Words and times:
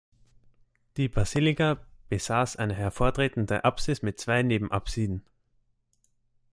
Die 0.97 1.07
Basilika 1.09 1.85
besass 2.09 2.55
eine 2.55 2.73
hervortretende 2.73 3.63
Aspis 3.65 4.01
mit 4.01 4.19
zwei 4.19 4.41
Nebenapsiden. 4.41 5.23